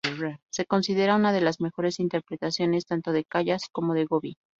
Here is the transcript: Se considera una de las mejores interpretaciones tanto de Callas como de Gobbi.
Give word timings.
Se 0.49 0.65
considera 0.65 1.15
una 1.15 1.31
de 1.31 1.41
las 1.41 1.61
mejores 1.61 1.99
interpretaciones 1.99 2.87
tanto 2.87 3.11
de 3.11 3.23
Callas 3.23 3.65
como 3.71 3.93
de 3.93 4.05
Gobbi. 4.05 4.35